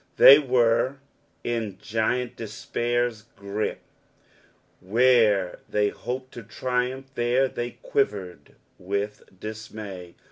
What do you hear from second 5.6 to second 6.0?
they